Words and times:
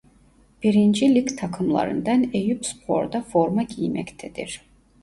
Birinci 0.63 1.15
Lig 1.15 1.37
takımlarından 1.37 2.29
Eyüpspor'da 2.33 3.21
forma 3.21 3.63
giymektedir. 3.63 4.61